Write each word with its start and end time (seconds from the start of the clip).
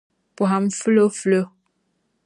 pɔhim 0.35 0.65
fulofulo. 0.79 1.41